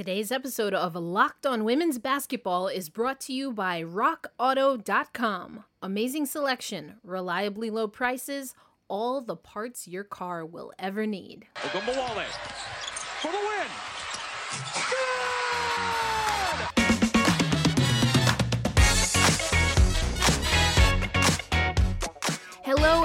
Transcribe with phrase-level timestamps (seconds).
[0.00, 5.64] Today's episode of Locked on Women's Basketball is brought to you by RockAuto.com.
[5.82, 8.54] Amazing selection, reliably low prices,
[8.88, 11.48] all the parts your car will ever need.
[11.54, 12.24] Ogunbowale
[13.20, 13.89] for the win.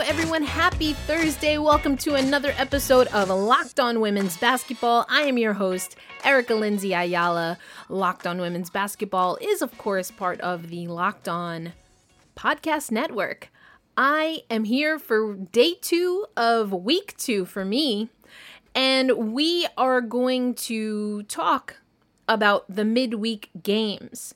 [0.05, 0.43] Everyone.
[0.43, 1.57] Happy Thursday.
[1.57, 5.03] Welcome to another episode of Locked On Women's Basketball.
[5.09, 7.57] I am your host, Erica Lindsay Ayala.
[7.89, 11.73] Locked On Women's Basketball is, of course, part of the Locked On
[12.37, 13.49] Podcast Network.
[13.97, 18.09] I am here for day two of week two for me,
[18.75, 21.77] and we are going to talk
[22.27, 24.35] about the midweek games.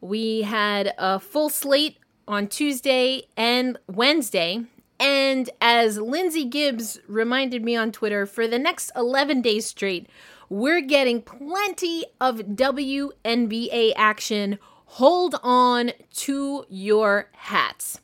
[0.00, 1.98] We had a full slate
[2.28, 4.64] on Tuesday and Wednesday.
[5.00, 10.08] And as Lindsay Gibbs reminded me on Twitter, for the next 11 days straight,
[10.48, 14.58] we're getting plenty of WNBA action.
[14.86, 18.00] Hold on to your hats.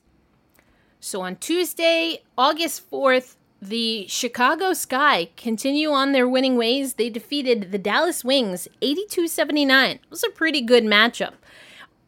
[1.00, 6.94] So on Tuesday, August 4th, the Chicago Sky continue on their winning ways.
[6.94, 9.90] They defeated the Dallas Wings 82 79.
[9.90, 11.32] It was a pretty good matchup.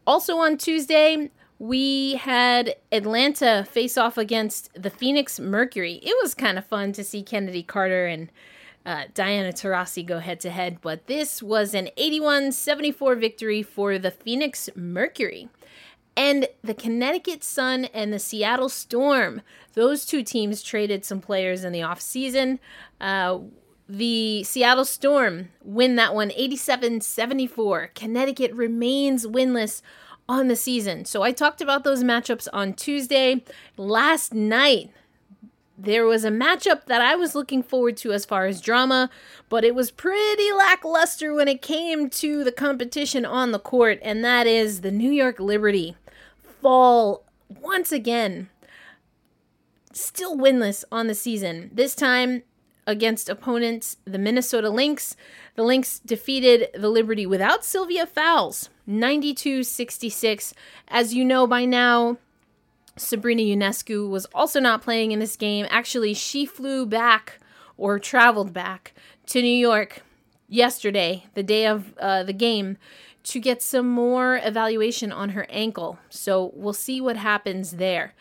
[0.07, 5.95] Also on Tuesday, we had Atlanta face off against the Phoenix Mercury.
[6.03, 8.31] It was kind of fun to see Kennedy Carter and
[8.85, 13.99] uh, Diana Taurasi go head to head, but this was an 81 74 victory for
[13.99, 15.49] the Phoenix Mercury.
[16.17, 19.43] And the Connecticut Sun and the Seattle Storm,
[19.75, 22.59] those two teams traded some players in the offseason.
[23.01, 23.41] Uh,
[23.89, 27.91] the Seattle Storm win that one 87 74.
[27.95, 29.83] Connecticut remains winless
[30.29, 31.05] on the season.
[31.05, 33.45] So I talked about those matchups on Tuesday.
[33.77, 34.91] Last night,
[35.79, 39.11] there was a matchup that I was looking forward to as far as drama,
[39.49, 44.25] but it was pretty lackluster when it came to the competition on the court, and
[44.25, 45.97] that is the New York Liberty
[46.63, 48.49] fall once again.
[49.93, 51.71] Still winless on the season.
[51.73, 52.43] This time
[52.87, 55.17] against opponents, the Minnesota Lynx.
[55.55, 60.55] The Lynx defeated the Liberty without Sylvia Fowles, 92 66.
[60.89, 62.19] As you know by now,
[62.97, 65.67] Sabrina Ionescu was also not playing in this game.
[65.69, 67.39] Actually, she flew back
[67.77, 68.95] or traveled back
[69.27, 70.03] to New York
[70.49, 72.79] yesterday, the day of uh, the game,
[73.25, 75.99] to get some more evaluation on her ankle.
[76.09, 78.15] So we'll see what happens there.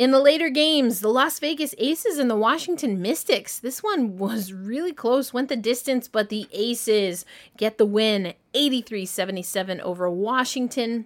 [0.00, 3.58] In the later games, the Las Vegas Aces and the Washington Mystics.
[3.58, 7.26] This one was really close, went the distance, but the Aces
[7.58, 11.04] get the win 83 77 over Washington.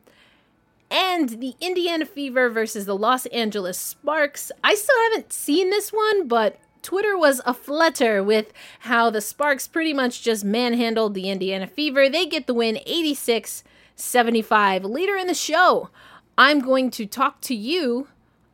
[0.92, 4.52] And the Indiana Fever versus the Los Angeles Sparks.
[4.62, 9.92] I still haven't seen this one, but Twitter was aflutter with how the Sparks pretty
[9.92, 12.08] much just manhandled the Indiana Fever.
[12.08, 13.64] They get the win 86
[13.96, 14.84] 75.
[14.84, 15.90] Later in the show,
[16.38, 18.06] I'm going to talk to you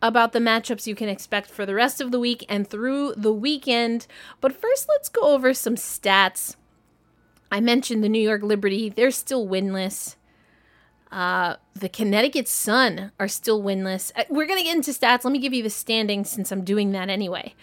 [0.03, 3.33] about the matchups you can expect for the rest of the week and through the
[3.33, 4.07] weekend.
[4.41, 6.57] But first, let's go over some stats.
[7.51, 10.17] I mentioned the New York Liberty, they're still winless.
[11.11, 14.13] Uh, the Connecticut Sun are still winless.
[14.15, 15.25] Uh, we're going to get into stats.
[15.25, 17.55] Let me give you the standings since I'm doing that anyway.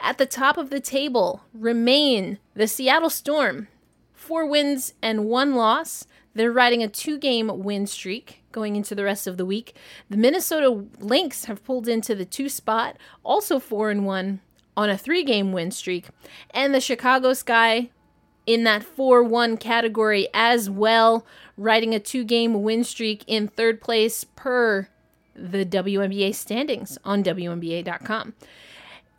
[0.00, 3.68] At the top of the table remain the Seattle Storm,
[4.12, 6.06] four wins and one loss.
[6.36, 9.74] They're riding a two game win streak going into the rest of the week.
[10.10, 14.40] The Minnesota Lynx have pulled into the two spot, also 4 and 1
[14.76, 16.08] on a three game win streak.
[16.50, 17.88] And the Chicago Sky
[18.44, 21.24] in that 4 1 category as well,
[21.56, 24.88] riding a two game win streak in third place per
[25.34, 28.34] the WNBA standings on WNBA.com.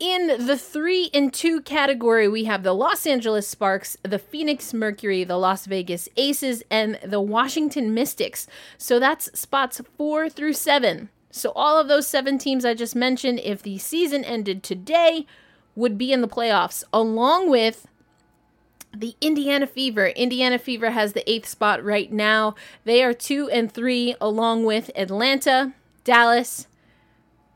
[0.00, 5.24] In the three and two category, we have the Los Angeles Sparks, the Phoenix Mercury,
[5.24, 8.46] the Las Vegas Aces, and the Washington Mystics.
[8.76, 11.08] So that's spots four through seven.
[11.32, 15.26] So all of those seven teams I just mentioned, if the season ended today,
[15.74, 17.88] would be in the playoffs, along with
[18.96, 20.08] the Indiana Fever.
[20.08, 22.54] Indiana Fever has the eighth spot right now.
[22.84, 25.74] They are two and three, along with Atlanta,
[26.04, 26.68] Dallas,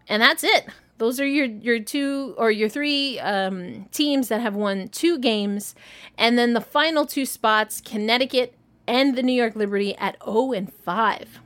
[0.09, 0.67] and that's it.
[1.03, 5.75] Those are your your two or your three um, teams that have won two games,
[6.17, 8.55] and then the final two spots, Connecticut
[8.87, 11.41] and the New York Liberty at 0 and 5.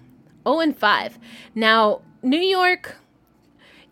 [0.46, 1.18] 0 and 5.
[1.54, 2.96] Now, New York,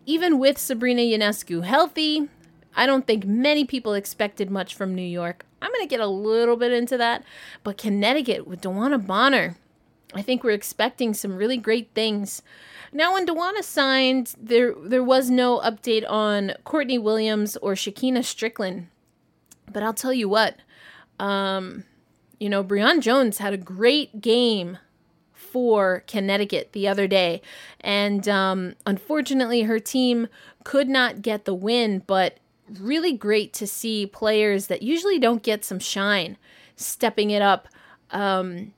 [0.05, 2.29] even with Sabrina Ionescu healthy,
[2.75, 5.47] I don't think many people expected much from New York.
[5.63, 7.23] I'm going to get a little bit into that.
[7.63, 9.55] But Connecticut with DeWanna Bonner,
[10.13, 12.43] I think we're expecting some really great things.
[12.95, 18.85] Now, when DeWanna signed, there there was no update on Courtney Williams or Shekinna Stricklen.
[19.69, 20.55] But I'll tell you what,
[21.19, 21.83] um,
[22.39, 24.77] You know, Brionna Jones had a great game
[25.33, 27.41] for Connecticut the other day.
[27.81, 30.27] And um, unfortunately, her team
[30.63, 32.39] could not get the win, but
[32.79, 36.37] really great to see players that usually don't get some shine
[36.75, 37.67] stepping it up.
[38.11, 38.73] Um,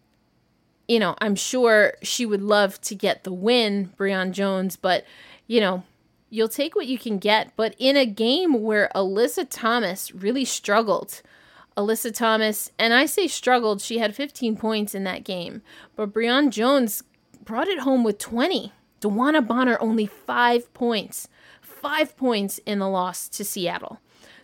[0.87, 5.05] you know, I'm sure she would love to get the win, Brionna Jones, but,
[5.45, 5.83] you know,
[6.29, 7.51] you'll take what you can get.
[7.55, 11.21] But in a game where Alyssa Thomas really struggled,
[11.75, 15.61] Alyssa Thomas, and I say struggled, she had 15 points in that game,
[15.95, 17.03] but Brionna Jones
[17.43, 18.71] brought it home with 20.
[18.99, 21.27] DeWanna Bonner only five points,
[21.61, 23.99] five points in the loss to Seattle.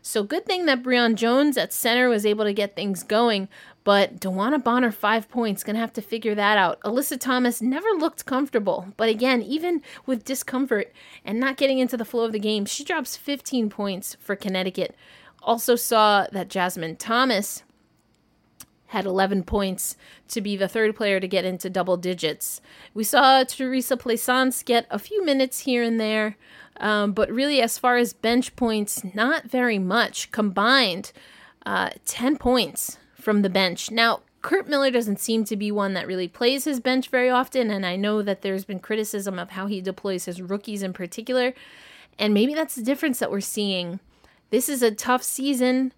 [0.05, 3.47] So good thing that Brionna Jones at center was able to get things going,
[3.83, 6.79] but DeWanna Bonner five points gonna have to figure that out.
[6.81, 10.93] Alyssa Thomas never looked comfortable, but again, even with discomfort
[11.25, 14.95] and not getting into the flow of the game, she drops 15 points for Connecticut.
[15.41, 17.63] Also saw that Jasmine Thomas
[18.87, 19.97] had 11 points
[20.27, 22.61] to be the third player to get into double digits.
[22.93, 26.37] We saw Theresa Plaisance get a few minutes here and there,
[26.77, 30.31] um, but really, as far as bench points, not very much.
[30.31, 31.11] Combined,
[31.65, 33.89] uh, 10 points from the bench.
[33.89, 37.71] Now, Curt Miller doesn't seem to be one that really plays his bench very often,
[37.71, 41.53] and I know that there's been criticism of how he deploys his rookies in particular,
[42.19, 43.99] and maybe that's the difference that we're seeing.
[44.49, 45.93] This is a tough season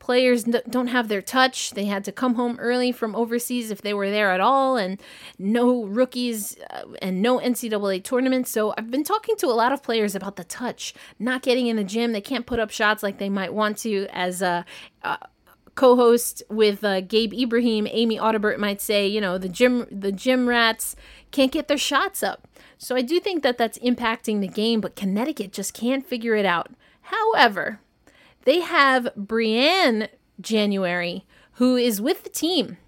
[0.00, 1.70] players don't have their touch.
[1.72, 5.00] They had to come home early from overseas if they were there at all, and
[5.38, 8.50] no rookies uh, and no NCAA tournaments.
[8.50, 11.76] So I've been talking to a lot of players about the touch, not getting in
[11.76, 12.12] the gym.
[12.12, 14.64] They can't put up shots like they might want to as a.
[15.04, 15.18] Uh,
[15.74, 20.48] co-host with uh, Gabe Ibrahim, Amy Audibert might say, you know, the gym the gym
[20.48, 20.96] rats
[21.30, 22.46] can't get their shots up.
[22.78, 26.46] So I do think that that's impacting the game, but Connecticut just can't figure it
[26.46, 26.70] out.
[27.02, 27.80] However,
[28.44, 30.08] they have Briann
[30.40, 31.24] January,
[31.54, 32.78] who is with the team.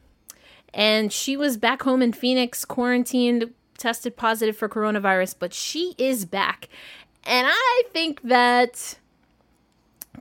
[0.75, 6.25] And she was back home in Phoenix, quarantined, tested positive for coronavirus, but she is
[6.25, 6.69] back.
[7.25, 8.99] And I think that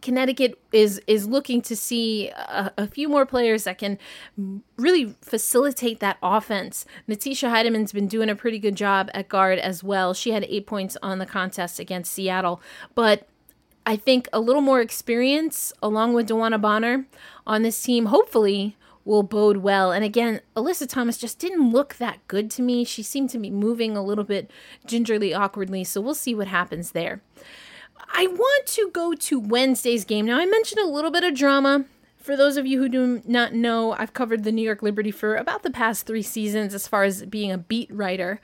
[0.01, 3.99] Connecticut is is looking to see a, a, few more players that can
[4.77, 6.85] really facilitate that offense.
[7.07, 10.13] Natisha Hiedeman's been doing a pretty good job at guard as well.
[10.13, 12.61] She had eight points on the contest against Seattle,
[12.95, 13.27] but
[13.85, 17.05] I think a little more experience along with DeWanna Bonner
[17.45, 19.91] on this team hopefully will bode well.
[19.91, 22.83] And again, Alyssa Thomas just didn't look that good to me.
[22.83, 24.51] She seemed to be moving a little bit
[24.85, 27.21] gingerly awkwardly, so we'll see what happens there.
[28.13, 30.25] I want to go to Wednesday's game.
[30.25, 31.85] Now, I mentioned a little bit of drama.
[32.17, 35.35] For those of you who do not know, I've covered the New York Liberty for
[35.35, 38.39] about the past three seasons as far as being a beat writer.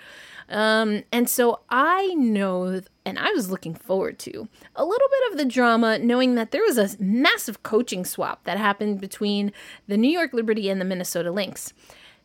[0.50, 5.38] Um, and so I know, and I was looking forward to a little bit of
[5.38, 9.52] the drama, knowing that there was a massive coaching swap that happened between
[9.88, 11.74] the New York Liberty and the Minnesota Lynx.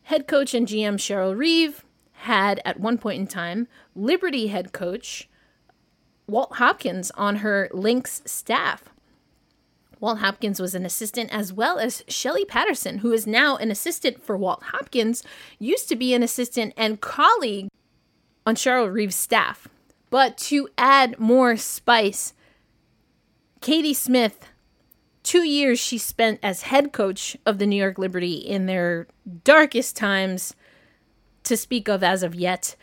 [0.03, 5.29] Head coach and GM Cheryl Reeve had, at one point in time, Liberty head coach
[6.27, 8.83] Walt Hopkins on her Lynx staff.
[9.99, 14.21] Walt Hopkins was an assistant, as well as Shelley Patterson, who is now an assistant
[14.21, 15.23] for Walt Hopkins,
[15.59, 17.69] used to be an assistant and colleague
[18.45, 19.67] on Cheryl Reeve's staff.
[20.09, 22.33] But to add more spice,
[23.61, 24.45] Katie Smith,
[25.23, 29.07] two years she spent as head coach of the New York Liberty in their
[29.45, 30.53] darkest times
[31.43, 32.75] to speak of as of yet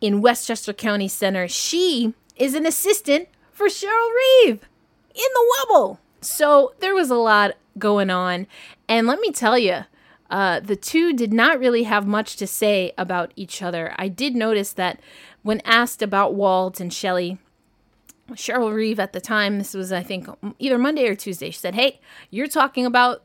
[0.00, 1.48] in Westchester County Center.
[1.48, 4.10] She is an assistant for Cheryl
[4.44, 4.68] Reeve
[5.14, 5.98] in the Wubble.
[6.20, 8.46] So there was a lot going on.
[8.88, 9.84] And let me tell you,
[10.30, 13.94] uh, the two did not really have much to say about each other.
[13.98, 15.00] I did notice that
[15.42, 17.38] when asked about Walt and Shelley,
[18.30, 21.74] Cheryl Reeve at the time, this was, I think, either Monday or Tuesday, she said,
[21.74, 23.22] Hey, you're talking about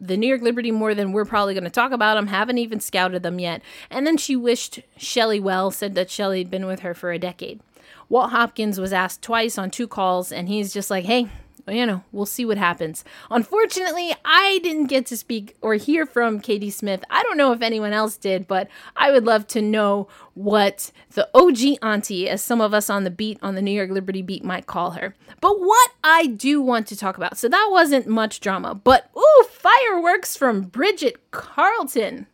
[0.00, 2.28] the New York Liberty more than we're probably going to talk about them.
[2.28, 3.62] Haven't even scouted them yet.
[3.90, 7.18] And then she wished Shelley well, said that Shelley had been with her for a
[7.18, 7.60] decade.
[8.08, 11.28] Walt Hopkins was asked twice on two calls, and he's just like, hey,
[11.68, 13.04] you know, we'll see what happens.
[13.30, 17.02] Unfortunately, I didn't get to speak or hear from Katie Smith.
[17.08, 21.28] I don't know if anyone else did, but I would love to know what the
[21.34, 24.44] OG auntie, as some of us on the beat, on the New York Liberty beat,
[24.44, 25.14] might call her.
[25.40, 29.46] But what I do want to talk about, so that wasn't much drama, but ooh,
[29.50, 32.26] fireworks from Bridget Carleton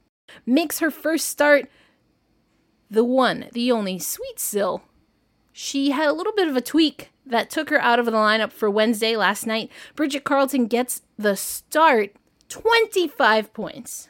[0.44, 1.68] makes her first start
[2.90, 4.82] the one, the only Sweet Sill.
[5.52, 8.52] She had a little bit of a tweak that took her out of the lineup
[8.52, 9.70] for Wednesday last night.
[9.96, 12.14] Bridget Carleton gets the start
[12.48, 14.08] 25 points.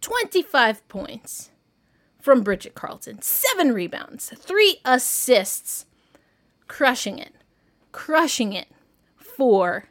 [0.00, 1.50] 25 points
[2.20, 3.20] from Bridget Carleton.
[3.22, 5.86] Seven rebounds, three assists.
[6.68, 7.34] Crushing it.
[7.92, 8.68] Crushing it
[9.16, 9.88] for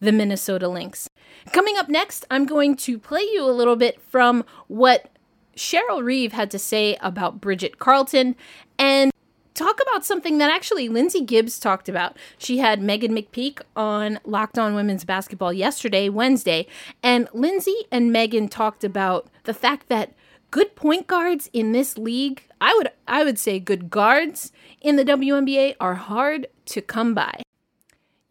[0.00, 1.08] the Minnesota Lynx.
[1.52, 5.10] Coming up next, I'm going to play you a little bit from what
[5.56, 8.36] Cheryl Reeve had to say about Bridget Carleton
[8.78, 9.10] and
[9.54, 12.16] talk about something that actually Lindsay Gibbs talked about.
[12.38, 16.66] She had Megan McPeak on Locked On Women's Basketball yesterday, Wednesday,
[17.02, 20.12] and Lindsay and Megan talked about the fact that
[20.50, 25.04] good point guards in this league, I would I would say good guards in the
[25.04, 27.42] WNBA are hard to come by.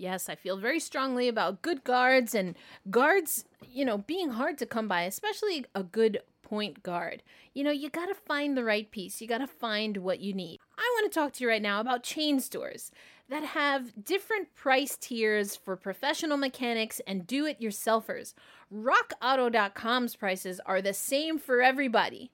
[0.03, 2.57] Yes, I feel very strongly about good guards and
[2.91, 7.23] guards, you know, being hard to come by, especially a good point guard.
[7.53, 9.21] You know, you got to find the right piece.
[9.21, 10.59] You got to find what you need.
[10.77, 12.91] I want to talk to you right now about chain stores
[13.29, 18.33] that have different price tiers for professional mechanics and do it yourselfers.
[18.75, 22.29] RockAuto.com's prices are the same for everybody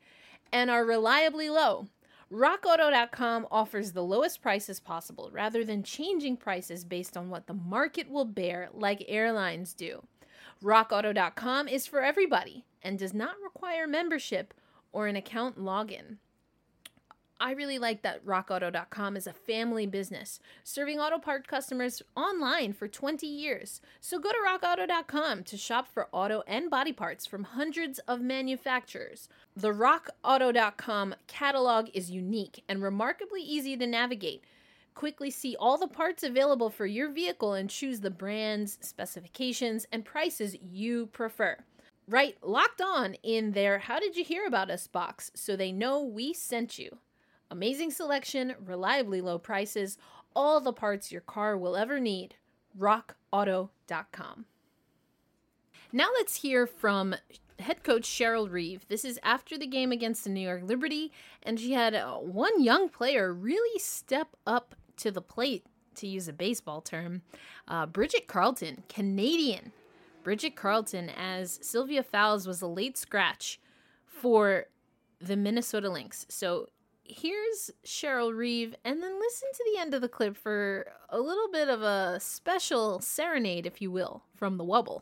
[0.51, 1.85] and are reliably low.
[2.31, 8.07] RockAuto.com offers the lowest prices possible rather than changing prices based on what the market
[8.07, 10.03] will bear, like airlines do.
[10.63, 14.53] RockAuto.com is for everybody and does not require membership
[14.91, 16.17] or an account login.
[17.41, 22.89] I really like that rockauto.com is a family business, serving auto part customers online for
[22.89, 23.79] 20 years.
[24.01, 29.29] So go to rockauto.com to shop for auto and body parts from hundreds of manufacturers.
[29.55, 34.43] The rockauto.com catalog is unique and remarkably easy to navigate.
[34.93, 40.03] Quickly see all the parts available for your vehicle and choose the brands, specifications, and
[40.03, 41.57] prices you prefer.
[42.05, 46.03] Write locked on in their How Did You Hear About Us box so they know
[46.03, 46.97] we sent you.
[47.51, 49.97] Amazing selection, reliably low prices,
[50.35, 52.35] all the parts your car will ever need.
[52.77, 54.45] RockAuto.com.
[55.91, 57.15] Now let's hear from
[57.57, 58.85] head coach Cheryl Reeve.
[58.87, 62.61] This is after the game against the New York Liberty, and she had uh, one
[62.61, 65.65] young player really step up to the plate,
[65.99, 67.21] to use a baseball term.
[67.67, 69.71] Uh, Bridget Carleton, Canadian.
[70.23, 73.59] Bridget Carleton, as Sylvia Fowles was a late scratch
[74.05, 74.65] for
[75.19, 76.25] the Minnesota Lynx.
[76.29, 76.69] So
[77.09, 81.49] here's Cheryl Reeve, and then listen to the end of the clip for a little
[81.51, 85.01] bit of a special serenade, if you will, from the Wubble.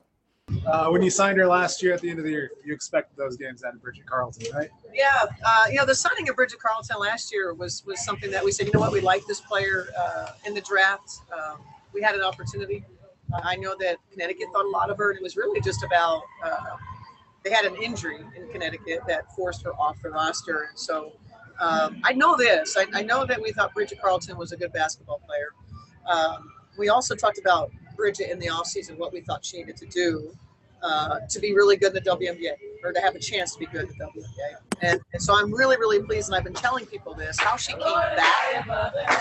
[0.66, 3.18] Uh, when you signed her last year at the end of the year, you expected
[3.18, 4.70] those games out of Bridget Carleton, right?
[4.94, 8.44] Yeah, uh, you know the signing of Bridget Carleton last year was was something that
[8.44, 11.20] we said, you know what, we like this player uh, in the draft.
[11.34, 11.60] Um,
[11.94, 12.86] we had an opportunity.
[13.34, 15.84] Uh, I know that Connecticut thought a lot of her, and it was really just
[15.84, 16.78] about uh,
[17.44, 21.12] they had an injury in Connecticut that forced her off the roster, and so
[21.60, 22.78] um, I know this.
[22.78, 25.50] I, I, know that we thought Bridget Carleton was a good basketball player.
[26.08, 29.86] Um, we also talked about Bridget in the offseason, what we thought she needed to
[29.88, 30.36] do
[30.84, 33.66] uh, to be really good in the WNBA or to have a chance to be
[33.66, 34.58] good in the WNBA.
[34.82, 37.74] And, and so I'm really, really pleased, and I've been telling people this, how she
[37.74, 38.68] came back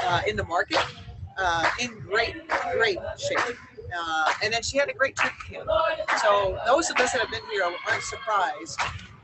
[0.04, 0.84] uh, in the market
[1.38, 2.34] uh, in great,
[2.72, 3.56] great shape.
[3.96, 5.68] Uh, and then she had a great trip camp.
[6.20, 8.78] So those of us that have been here aren't surprised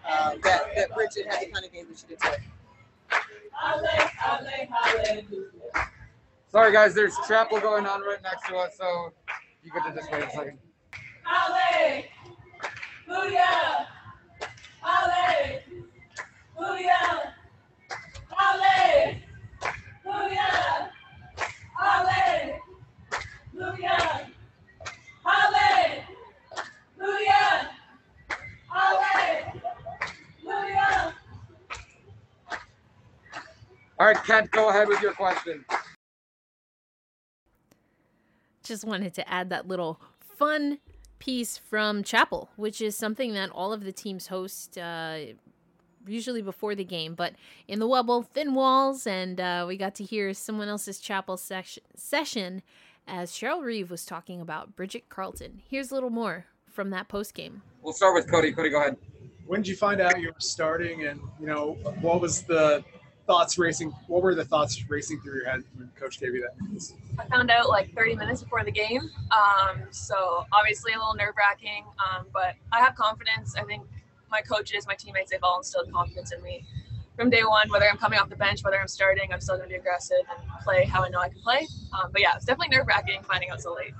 [0.09, 2.37] uh, that, that Bridget had the kind of game that she did today.
[6.51, 9.13] Sorry, guys, there's chapel going on right next to us, so
[9.63, 10.59] you get to just wait a second.
[34.15, 35.65] Right, Kent, go ahead with your question.
[38.63, 40.81] Just wanted to add that little fun
[41.19, 44.77] piece from Chapel, which is something that all of the teams host.
[44.77, 45.19] Uh,
[46.05, 47.33] usually before the game, but
[47.69, 51.81] in the Wubble, thin walls, and uh, we got to hear someone else's chapel session,
[51.95, 52.61] session
[53.07, 55.63] as Cheryl Reeve was talking about Bridget Carleton.
[55.71, 57.63] Here's a little more from that post game.
[57.83, 58.53] We'll start with Cody.
[58.53, 58.97] Cody, go ahead.
[59.47, 62.83] When did you find out you were starting, and you know what was the
[63.33, 63.91] thoughts racing?
[64.09, 66.93] What were the thoughts racing through your head when Coach gave you that?
[67.19, 71.33] I found out like 30 minutes before the game, um, so obviously a little nerve
[71.39, 71.87] wracking.
[71.97, 73.57] Um, but I have confidence.
[73.57, 73.85] I think
[74.31, 76.67] my coaches, my teammates, they've all instilled confidence in me
[77.17, 77.71] from day one.
[77.71, 80.25] Whether I'm coming off the bench, whether I'm starting, I'm still going to be aggressive
[80.29, 81.67] and play how I know I can play.
[81.95, 83.95] Um, but yeah, it's definitely nerve wracking finding out so late.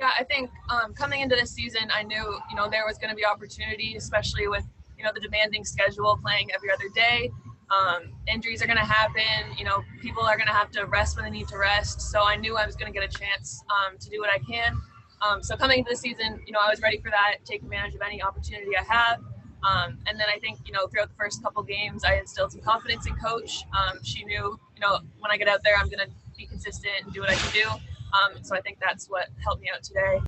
[0.00, 3.10] Yeah, I think um, coming into this season, I knew you know there was going
[3.10, 4.64] to be opportunity, especially with
[4.96, 7.30] you know the demanding schedule, playing every other day.
[7.70, 9.56] Um, injuries are going to happen.
[9.56, 12.00] You know, people are going to have to rest when they need to rest.
[12.00, 14.38] So I knew I was going to get a chance um, to do what I
[14.38, 14.80] can.
[15.20, 17.94] Um, so coming into the season, you know, I was ready for that, take advantage
[17.94, 19.20] of any opportunity I have.
[19.62, 22.60] Um, and then I think, you know, throughout the first couple games, I instilled some
[22.60, 23.64] confidence in coach.
[23.76, 26.92] Um, she knew, you know, when I get out there, I'm going to be consistent
[27.02, 27.68] and do what I can do.
[27.68, 30.20] Um, so I think that's what helped me out today.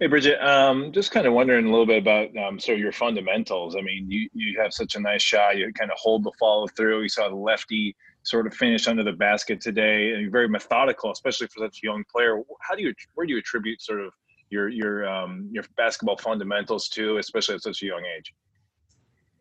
[0.00, 0.40] Hey, Bridget.
[0.40, 3.74] Um, just kind of wondering a little bit about um, sort of your fundamentals.
[3.74, 5.56] I mean, you you have such a nice shot.
[5.56, 7.02] You kind of hold the follow through.
[7.02, 11.10] You saw the lefty sort of finish under the basket today, and you're very methodical,
[11.10, 12.40] especially for such a young player.
[12.60, 14.12] How do you where do you attribute sort of
[14.50, 18.32] your your um, your basketball fundamentals to, especially at such a young age?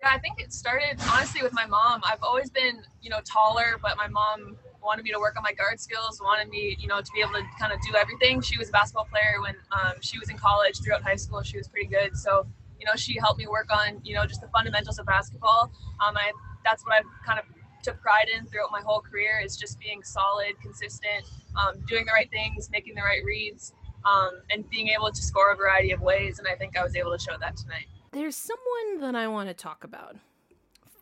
[0.01, 2.01] Yeah, I think it started honestly with my mom.
[2.03, 4.57] I've always been, you know, taller, but my mom
[4.87, 7.33] wanted me to work on my guard skills, wanted me, you know, to be able
[7.33, 8.41] to kind of do everything.
[8.41, 10.79] She was a basketball player when um, she was in college.
[10.81, 12.15] Throughout high school, she was pretty good.
[12.15, 12.47] So,
[12.79, 15.69] you know, she helped me work on, you know, just the fundamentals of basketball.
[16.05, 16.31] Um, I
[16.63, 17.45] that's what I've kind of
[17.83, 21.23] took pride in throughout my whole career is just being solid, consistent,
[21.55, 23.73] um, doing the right things, making the right reads,
[24.05, 26.39] um, and being able to score a variety of ways.
[26.39, 27.85] And I think I was able to show that tonight.
[28.11, 30.17] There's someone that I want to talk about.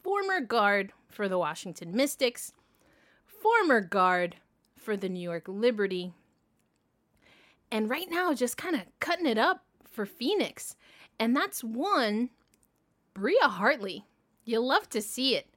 [0.03, 2.51] Former guard for the Washington Mystics,
[3.45, 4.37] former guard
[4.75, 6.11] for the New York Liberty,
[7.69, 10.75] and right now just kind of cutting it up for Phoenix.
[11.19, 12.31] And that's one,
[13.13, 14.03] Bria Hartley.
[14.45, 15.47] You love to see it.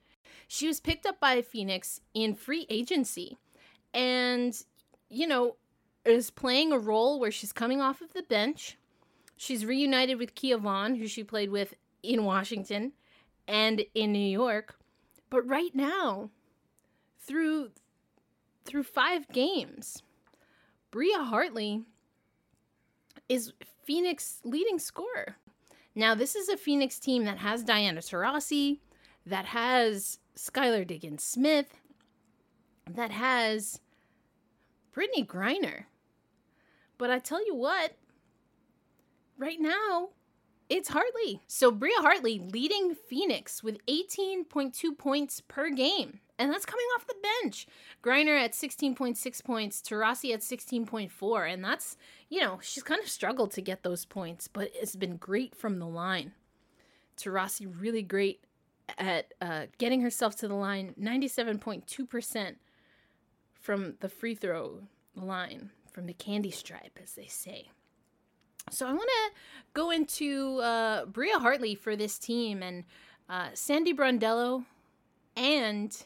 [0.49, 3.39] She was picked up by Phoenix in free agency
[3.95, 4.55] and,
[5.09, 5.57] you know,
[6.05, 8.77] is playing a role where she's coming off of the bench.
[9.35, 12.93] She's reunited with Kia Vaughn, who she played with in Washington
[13.47, 14.77] and in New York.
[15.31, 16.29] But right now,
[17.29, 17.71] through
[18.65, 20.03] through five games,
[20.91, 21.83] Bria Hartley
[23.29, 23.53] is
[23.85, 25.37] Phoenix leading scorer.
[25.95, 28.79] Now, this is a Phoenix team that has Diana Taurasi,
[29.27, 31.75] that has Skylar Diggins Smith,
[32.89, 33.81] that has
[34.95, 35.85] Brittney Griner.
[36.99, 37.93] But I tell you what,
[39.37, 40.11] right now,
[40.69, 41.41] it's Hartley.
[41.47, 46.21] So Bria Hartley leading Phoenix with 18.2 points per game.
[46.39, 47.67] And that's coming off the bench.
[48.03, 51.53] Griner at 16.6 points, Taurasi at 16.4.
[51.53, 51.97] And that's,
[52.29, 55.81] you know, she's kind of struggled to get those points, but it's been great from
[55.81, 56.33] the line.
[57.17, 58.45] Taurasi really great
[58.97, 62.55] at uh, getting herself to the line, 97.2%
[63.53, 64.83] from the free throw
[65.17, 67.69] line, from the candy stripe, as they say.
[68.71, 69.33] So I want to
[69.75, 72.85] go into uh, Bria Hartley for this team and
[73.29, 74.65] uh, Sandy Brondello
[75.37, 75.97] and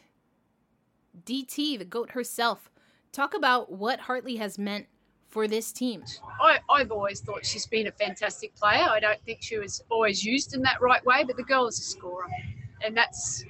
[1.25, 2.69] DT, the GOAT herself.
[3.11, 4.87] Talk about what Hartley has meant
[5.29, 6.03] for this team.
[6.41, 8.85] I, I've always thought she's been a fantastic player.
[8.87, 11.79] I don't think she was always used in that right way, but the girl is
[11.79, 12.27] a scorer.
[12.85, 13.43] And that's,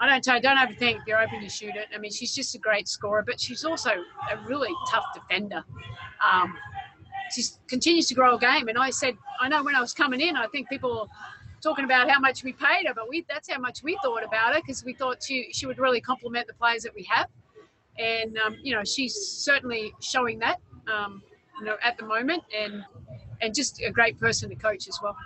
[0.00, 1.86] I don't tell don't overthink you're open to shoot it.
[1.94, 5.62] I mean, she's just a great scorer, but she's also a really tough defender.
[6.32, 6.56] Um,
[7.32, 8.68] she continues to grow a game.
[8.68, 11.08] And I said, I know when I was coming in, I think people
[11.66, 14.54] talking about how much we paid her, but we that's how much we thought about
[14.54, 17.28] her because we thought she she would really complement the players that we have.
[17.98, 21.22] And um, you know, she's certainly showing that um,
[21.58, 22.84] you know at the moment, and
[23.42, 25.16] and just a great person to coach as well.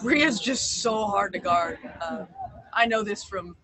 [0.00, 1.78] Bria's just so hard to guard.
[2.00, 2.24] Uh,
[2.72, 3.54] I know this from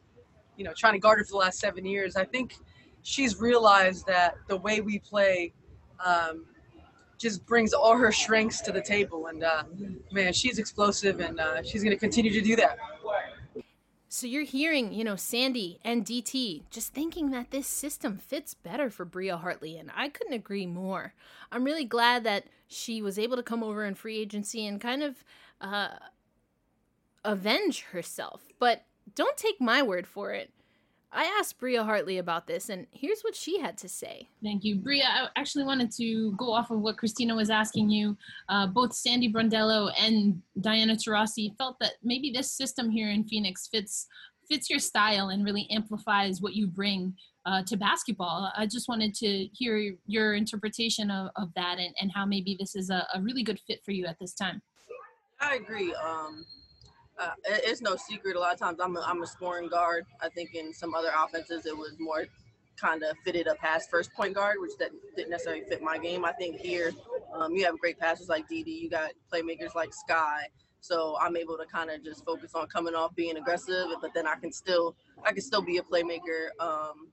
[0.57, 2.15] you know trying to guard her for the last seven years.
[2.15, 2.57] I think
[3.03, 5.55] she's realized that the way we play
[6.05, 6.45] um,
[7.21, 9.27] just brings all her strengths to the table.
[9.27, 9.65] And uh,
[10.11, 12.79] man, she's explosive, and uh, she's going to continue to do that.
[14.09, 18.91] So you're hearing, you know, Sandy and DT just thinking that this system fits better
[18.91, 21.15] for Bria Hartley, and I couldn't agree more.
[21.53, 25.03] I'm really glad that she was able to come over in free agency and kind
[25.03, 25.23] of
[25.61, 25.91] uh,
[27.25, 28.49] avenge herself.
[28.59, 30.51] But don't take my word for it.
[31.13, 34.29] I asked Bria Hartley about this, and here's what she had to say.
[34.43, 34.77] Thank you.
[34.77, 38.17] Bria, I actually wanted to go off of what Christina was asking you.
[38.49, 43.67] Uh, both Sandy Brondello and Diana Taurasi felt that maybe this system here in Phoenix
[43.67, 44.07] fits
[44.49, 47.15] fits your style and really amplifies what you bring
[47.47, 48.53] uh, to basketball.
[48.57, 52.75] I just wanted to hear your interpretation of, of that and, and how maybe this
[52.75, 54.61] is a, a really good fit for you at this time.
[55.41, 55.95] I agree.
[55.95, 56.45] Um,
[57.21, 58.37] uh, it's no secret.
[58.37, 60.07] A lot of times I'm a, I'm a scoring guard.
[60.21, 62.25] I think in some other offenses it was more
[62.81, 66.25] kind of fitted a pass first point guard, which that didn't necessarily fit my game.
[66.25, 66.93] I think here
[67.35, 68.67] um, you have great passers like DT.
[68.67, 70.47] You got playmakers like Sky.
[70.81, 74.27] So I'm able to kind of just focus on coming off being aggressive, but then
[74.27, 77.09] I can still I can still be a playmaker um,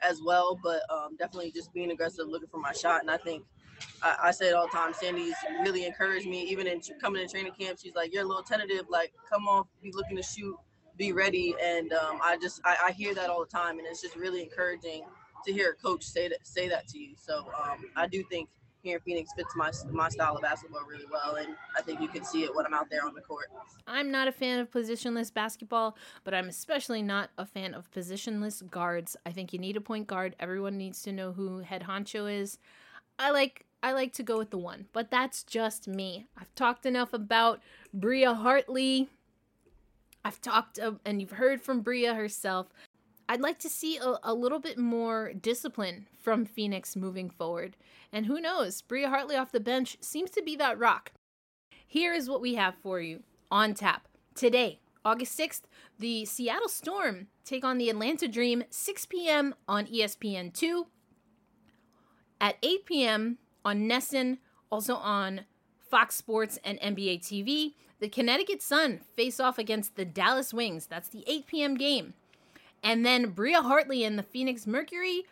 [0.00, 0.58] as well.
[0.62, 3.02] But um, definitely just being aggressive, looking for my shot.
[3.02, 3.44] And I think
[4.02, 4.92] I, I say it all the time.
[4.92, 7.78] Sandy's really encouraged me, even in coming in training camp.
[7.82, 8.86] She's like, "You're a little tentative.
[8.88, 10.56] Like, come on, be looking to shoot,
[10.96, 14.02] be ready." And um, I just I, I, hear that all the time, and it's
[14.02, 15.04] just really encouraging
[15.46, 17.14] to hear a coach say that say that to you.
[17.16, 18.48] So um, I do think
[18.84, 22.08] here in Phoenix fits my my style of basketball really well, and I think you
[22.08, 23.46] can see it when I'm out there on the court.
[23.86, 28.68] I'm not a fan of positionless basketball, but I'm especially not a fan of positionless
[28.70, 29.16] guards.
[29.26, 30.36] I think you need a point guard.
[30.38, 32.58] Everyone needs to know who head honcho is.
[33.18, 36.26] I like I like to go with the one, but that's just me.
[36.38, 37.60] I've talked enough about
[37.92, 39.10] Bria Hartley.
[40.24, 42.68] I've talked, uh, and you've heard from Bria herself.
[43.28, 47.76] I'd like to see a, a, little bit more discipline from Phoenix moving forward.
[48.10, 51.12] And who knows, Bria Hartley off the bench seems to be that rock.
[51.86, 55.62] Here is what we have for you on tap today, August 6th.
[55.98, 59.54] The Seattle Storm take on the Atlanta Dream, 6 p.m.
[59.68, 60.86] on ESPN2.
[62.44, 63.38] At 8 p.m.
[63.64, 64.36] on NESN,
[64.70, 65.46] also on
[65.78, 67.72] Fox Sports and NBA TV.
[68.00, 70.84] The Connecticut Sun face off against the Dallas Wings.
[70.84, 71.74] That's the 8 p.m.
[71.74, 72.12] game.
[72.82, 75.24] And then Bria Hartley and the Phoenix Mercury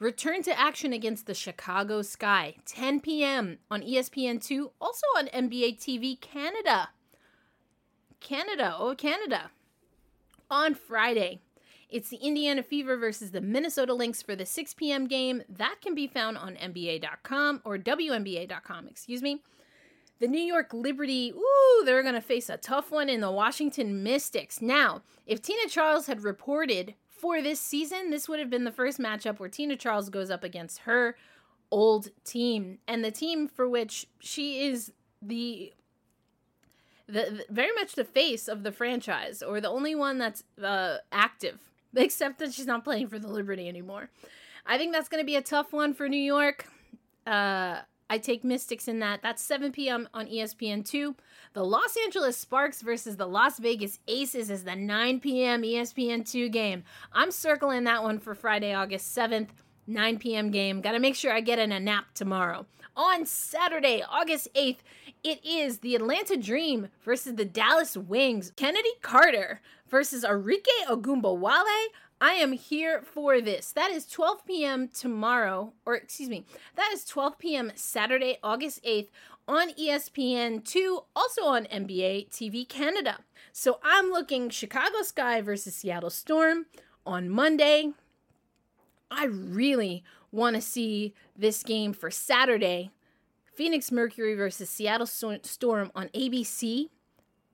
[0.00, 3.58] return to action against the Chicago Sky, 10 p.m.
[3.70, 6.88] on ESPN2, also on NBA TV Canada.
[8.18, 9.52] Canada, oh, Canada.
[10.50, 11.42] On Friday,
[11.88, 15.06] it's the Indiana Fever versus the Minnesota Lynx for the 6 p.m.
[15.06, 15.42] game.
[15.48, 19.42] That can be found on NBA.com or WNBA.com, excuse me.
[20.20, 24.02] The New York Liberty, ooh, they're going to face a tough one in the Washington
[24.02, 24.60] Mystics.
[24.60, 28.98] Now, if Tina Charles had reported for this season, this would have been the first
[28.98, 31.16] matchup where Tina Charles goes up against her
[31.70, 35.72] old team and the team for which she is the
[37.06, 41.67] the, very much the face of the franchise or the only one that's uh, active
[41.96, 44.10] except that she's not playing for the Liberty anymore.
[44.66, 46.66] I think that's going to be a tough one for New York.
[47.26, 49.20] Uh, I take Mystics in that.
[49.22, 50.08] That's 7 p.m.
[50.14, 51.14] on ESPN2.
[51.52, 55.62] The Los Angeles Sparks versus the Las Vegas Aces is the 9 p.m.
[55.62, 56.84] ESPN2 game.
[57.12, 59.48] I'm circling that one for Friday, August 7th,
[59.88, 60.50] 9 p.m.
[60.50, 60.80] game.
[60.80, 62.66] Got to make sure I get in a nap tomorrow.
[62.96, 64.78] On Saturday, August 8th,
[65.22, 68.52] it is the Atlanta Dream versus the Dallas Wings.
[68.56, 71.86] Kennedy Carter versus Arike Ogunbowale.
[72.20, 73.70] I am here for this.
[73.72, 74.88] That is 12 p.m.
[74.88, 77.72] tomorrow, or excuse me, that is 12 p.m.
[77.76, 79.08] Saturday, August 8th
[79.46, 83.18] on ESPN2, also on NBA TV Canada.
[83.52, 86.66] So I'm looking Chicago Sky versus Seattle Storm
[87.06, 87.92] on Monday.
[89.10, 92.90] I really want to see this game for Saturday.
[93.54, 96.90] Phoenix Mercury versus Seattle Storm on ABC.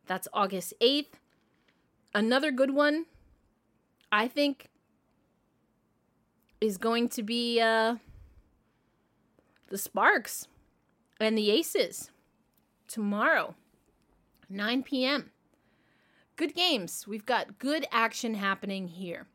[0.07, 1.15] That's August 8th.
[2.15, 3.07] Another good one
[4.13, 4.69] I think
[6.61, 7.97] is going to be uh,
[9.69, 10.47] the Sparks
[11.19, 12.11] and the Aces
[12.87, 13.55] tomorrow,
[14.49, 15.31] 9 p.m.
[16.37, 17.07] Good games.
[17.07, 19.27] We've got good action happening here.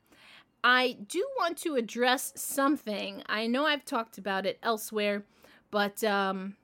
[0.64, 3.24] I do want to address something.
[3.28, 5.24] I know I've talked about it elsewhere,
[5.72, 6.56] but um,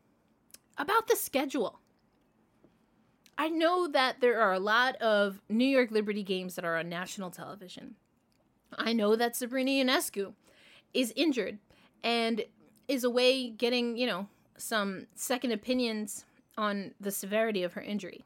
[0.78, 1.80] about the schedule.
[3.38, 6.90] I know that there are a lot of New York Liberty games that are on
[6.90, 7.96] national television.
[8.78, 10.34] I know that Sabrina Ionescu
[10.94, 11.60] is injured
[12.04, 12.46] and
[12.88, 14.28] is away getting, you know,
[14.58, 16.26] some second opinions
[16.58, 18.24] on the severity of her injury.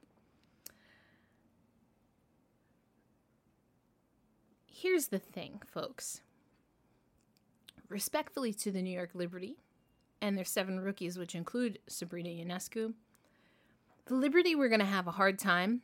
[4.81, 6.21] Here's the thing, folks.
[7.89, 9.57] Respectfully to the New York Liberty
[10.21, 12.93] and their seven rookies, which include Sabrina Ionescu,
[14.05, 15.81] the Liberty were going to have a hard time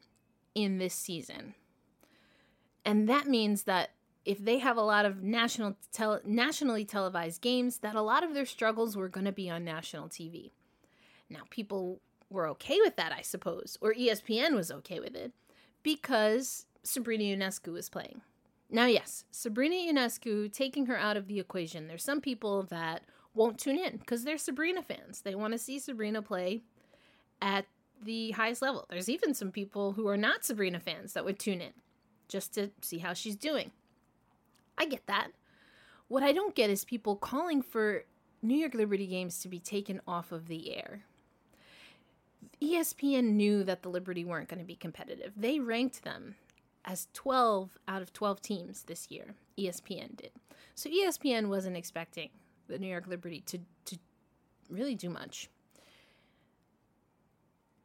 [0.54, 1.56] in this season.
[2.86, 3.90] And that means that
[4.24, 8.34] if they have a lot of national tele- nationally televised games, that a lot of
[8.34, 10.52] their struggles were going to be on national TV.
[11.30, 15.34] Now, people were okay with that, I suppose, or ESPN was okay with it
[15.84, 18.22] because Sabrina Ionescu was playing.
[18.70, 23.60] Now, yes, Sabrina Ionescu, taking her out of the equation, there's some people that won't
[23.60, 25.22] tune in because they're Sabrina fans.
[25.22, 26.64] They want to see Sabrina play
[27.42, 27.66] at
[28.02, 28.86] the highest level.
[28.90, 31.74] There's even some people who are not Sabrina fans that would tune in
[32.28, 33.72] just to see how she's doing.
[34.78, 35.30] I get that.
[36.08, 38.06] What I don't get is people calling for
[38.42, 41.04] New York Liberty games to be taken off of the air.
[42.62, 45.34] ESPN knew that the Liberty weren't going to be competitive.
[45.36, 46.36] They ranked them
[46.86, 49.36] as 12 out of 12 teams this year.
[49.58, 50.32] ESPN did.
[50.76, 52.30] So ESPN wasn't expecting
[52.68, 53.98] the New York Liberty to, to
[54.70, 55.50] really do much.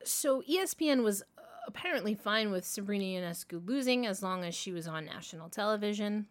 [0.05, 1.23] So ESPN was
[1.67, 6.27] apparently fine with Sabrina Ionescu losing as long as she was on national television.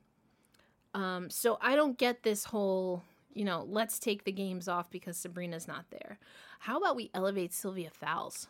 [0.93, 3.03] Um, so I don't get this whole,
[3.33, 6.19] you know, let's take the games off because Sabrina's not there.
[6.59, 8.47] How about we elevate Sylvia Fowles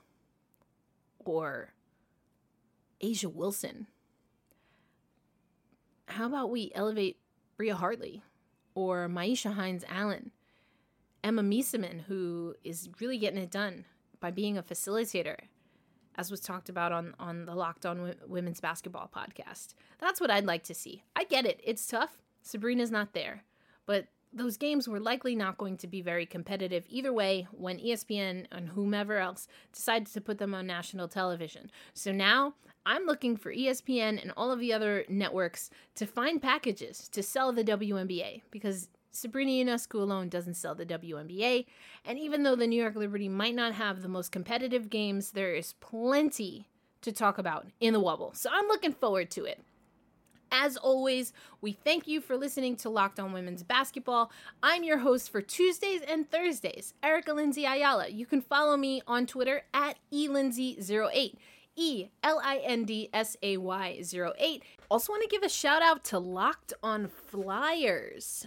[1.19, 1.73] or
[3.03, 3.87] A'ja Wilson?
[6.09, 7.17] How about we elevate
[7.55, 8.23] Bria Hartley
[8.75, 10.31] or Myisha Hines Allen?
[11.23, 13.85] Emma Meesseman, who is really getting it done
[14.19, 15.37] by being a facilitator,
[16.15, 19.75] as was talked about on, on the Locked On Women's Basketball podcast.
[19.99, 21.03] That's what I'd like to see.
[21.15, 21.61] I get it.
[21.63, 22.21] It's tough.
[22.41, 23.43] Sabrina's not there.
[23.85, 28.45] But those games were likely not going to be very competitive either way when ESPN
[28.51, 31.71] and whomever else decided to put them on national television.
[31.93, 32.53] So now
[32.89, 37.53] I'm looking for ESPN and all of the other networks to find packages to sell
[37.53, 41.67] the WNBA because Sabrina Ionescu alone doesn't sell the WNBA.
[42.03, 45.53] And even though the New York Liberty might not have the most competitive games, there
[45.53, 46.65] is plenty
[47.03, 48.35] to talk about in the Wubble.
[48.35, 49.61] So I'm looking forward to it.
[50.51, 54.31] As always, we thank you for listening to Locked On Women's Basketball.
[54.63, 58.07] I'm your host for Tuesdays and Thursdays, Erica Lindsay Ayala.
[58.07, 61.35] You can follow me on Twitter at elindsay08.
[61.79, 64.63] E L I N D S A Y 08.
[64.91, 68.45] Also, want to give a shout out to Locked on Flyers.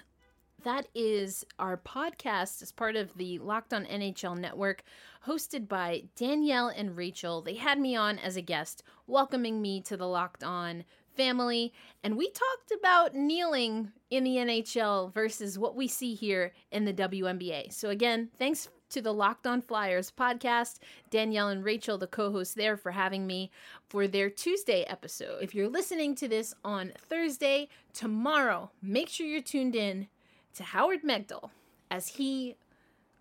[0.65, 4.83] That is our podcast as part of the Locked on NHL network,
[5.27, 7.41] hosted by Danielle and Rachel.
[7.41, 10.85] They had me on as a guest, welcoming me to the Locked on
[11.17, 16.85] family, and we talked about kneeling in the NHL versus what we see here in
[16.85, 17.73] the WNBA.
[17.73, 20.79] So, again, thanks to the Locked On Flyers podcast,
[21.11, 23.51] Danielle and Rachel, the co hosts there, for having me
[23.89, 25.43] for their Tuesday episode.
[25.43, 30.09] If you're listening to this on Thursday, tomorrow, make sure you're tuned in
[30.55, 31.51] to Howard Megdal
[31.91, 32.57] as he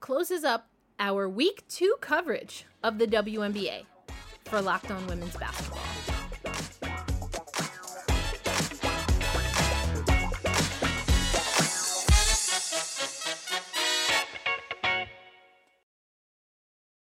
[0.01, 0.67] closes up
[0.99, 3.85] our week two coverage of the WNBA
[4.45, 6.10] for Locked On Women's Basketball.